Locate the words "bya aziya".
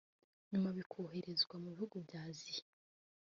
2.05-2.65